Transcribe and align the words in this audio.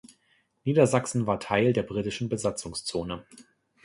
Niedersachsen 0.63 1.27
war 1.27 1.39
Teil 1.39 1.73
der 1.73 1.83
britischen 1.83 2.27
Besatzungszone. 2.27 3.23